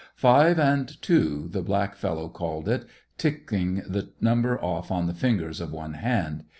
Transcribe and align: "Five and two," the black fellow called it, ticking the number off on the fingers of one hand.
"Five 0.15 0.57
and 0.57 0.99
two," 1.03 1.47
the 1.51 1.61
black 1.61 1.95
fellow 1.95 2.27
called 2.27 2.67
it, 2.67 2.87
ticking 3.19 3.83
the 3.87 4.09
number 4.19 4.59
off 4.59 4.89
on 4.89 5.05
the 5.05 5.13
fingers 5.13 5.61
of 5.61 5.71
one 5.71 5.93
hand. 5.93 6.45